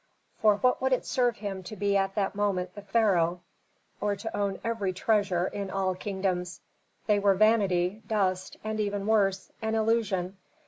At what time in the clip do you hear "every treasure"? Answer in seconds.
4.63-5.45